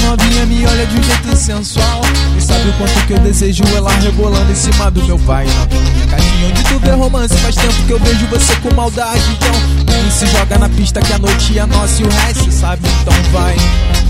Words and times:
Novinha 0.00 0.46
me 0.46 0.66
olha 0.66 0.86
de 0.86 0.98
um 0.98 1.02
jeito 1.02 1.36
sensual 1.36 2.00
E 2.36 2.40
sabe 2.40 2.68
o 2.68 2.72
quanto 2.74 3.06
que 3.06 3.12
eu 3.12 3.18
desejo 3.18 3.62
ela 3.76 3.90
rebolando 3.90 4.50
em 4.50 4.54
cima 4.54 4.90
do 4.90 5.04
meu 5.04 5.18
pai. 5.20 5.46
Cadinho 5.46 6.08
caixinha 6.08 6.48
onde 6.48 6.62
tu 6.64 6.78
vê 6.78 6.88
é 6.90 6.94
romance 6.94 7.36
Faz 7.38 7.54
tempo 7.54 7.74
que 7.86 7.92
eu 7.92 7.98
vejo 7.98 8.26
você 8.26 8.56
com 8.56 8.74
maldade. 8.74 9.22
Então, 9.32 9.94
vem 9.94 10.10
se 10.10 10.26
joga 10.26 10.58
na 10.58 10.68
pista 10.68 11.00
que 11.00 11.12
a 11.12 11.18
noite 11.18 11.58
é 11.58 11.66
nossa 11.66 12.02
E 12.02 12.04
o 12.04 12.08
resto 12.08 12.50
sabe, 12.50 12.82
então 13.00 13.14
vai. 13.32 13.56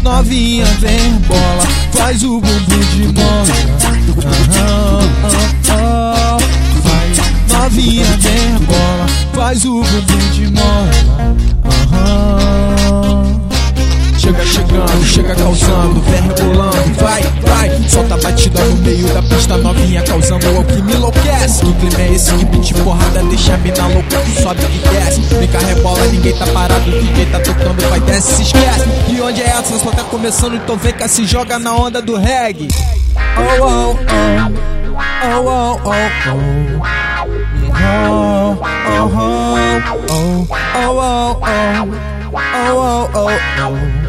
Novinha, 0.02 0.64
vem 0.80 1.12
bola 1.28 1.66
Faz 1.92 2.22
o 2.24 2.40
bumbum 2.40 2.80
de 2.90 3.06
mola 3.12 3.44
Vai, 6.82 7.12
novinha, 7.48 8.04
vem 8.18 8.66
bola 8.66 9.06
Faz 9.32 9.64
o 9.64 9.80
bumbum 9.80 10.30
de 10.32 10.50
mola 10.50 10.81
causando, 15.82 16.00
vem 16.02 16.22
rebolando, 16.22 16.94
vai, 17.00 17.22
vai. 17.42 17.88
Solta 17.88 18.14
a 18.14 18.18
batida 18.18 18.64
no 18.64 18.76
meio 18.76 19.06
da 19.12 19.22
pista 19.22 19.56
novinha, 19.56 20.02
causando 20.02 20.60
o 20.60 20.64
que 20.64 20.82
me 20.82 20.94
enlouquece. 20.94 21.64
Que 21.64 21.72
clima 21.74 22.00
é 22.00 22.12
esse 22.14 22.32
que 22.34 22.44
beat 22.44 22.74
porrada 22.82 23.22
deixa 23.24 23.54
a 23.54 23.58
mina 23.58 23.86
louca 23.88 24.18
que 24.18 24.42
sobe 24.42 24.62
e 24.64 24.78
desce. 24.88 25.20
Cá, 25.48 25.58
rebola, 25.58 26.06
ninguém 26.06 26.32
tá 26.34 26.46
parado, 26.46 26.90
ninguém 26.90 27.26
tá 27.26 27.40
tocando, 27.40 27.88
vai 27.88 28.00
desce, 28.00 28.36
se 28.36 28.42
esquece. 28.42 28.88
E 29.08 29.20
onde 29.20 29.42
é 29.42 29.46
essa? 29.46 29.78
Só 29.78 29.90
tá 29.90 30.04
começando, 30.04 30.56
então 30.56 30.76
vem 30.76 30.92
cá, 30.92 31.08
se 31.08 31.24
joga 31.26 31.58
na 31.58 31.74
onda 31.74 32.00
do 32.00 32.16
reggae. 32.16 32.68
Oh, 33.36 33.64
oh, 33.64 33.96
oh. 33.96 34.72
Oh, 35.24 35.48
oh, 35.48 35.80
oh, 35.84 35.90
oh. 35.90 36.32
Oh, 37.74 38.58
oh, 38.58 38.68
oh, 38.92 39.10
oh, 40.08 40.46
oh, 40.74 41.38
oh. 41.42 42.12
Oh, 42.44 43.08
oh, 43.14 43.14
oh, 43.14 43.30
oh. 43.58 44.01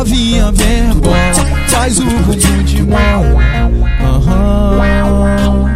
Novinha, 0.00 0.50
vem 0.52 0.94
bola, 0.94 1.14
faz 1.68 1.98
o 1.98 2.04
bumbum 2.06 2.62
de 2.64 2.82
mão. 2.84 3.22
Aham. 4.00 5.68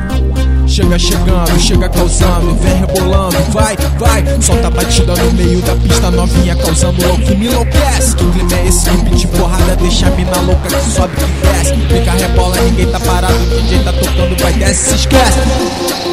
Chega 0.67 0.99
chegando, 0.99 1.61
chega 1.61 1.89
causando, 1.91 2.55
vem 2.55 2.75
rebolando, 2.75 3.37
vai, 3.51 3.77
vai. 3.99 4.25
Solta 4.41 4.69
a 4.69 4.71
batida 4.71 5.15
no 5.15 5.31
meio 5.35 5.61
da 5.61 5.75
pista 5.75 6.11
novinha, 6.11 6.57
causando 6.57 7.13
o 7.13 7.19
que 7.19 7.35
me 7.35 7.49
enlouquece. 7.49 8.17
Que 8.17 8.25
clima 8.25 8.55
é 8.55 8.67
esse 8.67 8.91
que 8.91 9.15
de 9.15 9.27
porrada 9.27 9.77
deixa 9.77 10.07
a 10.07 10.11
mina 10.13 10.41
louca 10.41 10.69
que 10.69 10.91
sobe 10.91 11.15
que 11.17 11.47
desce. 11.47 11.75
Fica 11.75 12.13
rebola, 12.13 12.57
ninguém 12.63 12.87
tá 12.87 13.01
parado, 13.01 13.35
DJ 13.35 13.85
tá 13.85 13.93
tocando, 13.93 14.43
vai 14.43 14.55
desce, 14.55 14.89
se 14.89 14.95
esquece. 14.95 16.04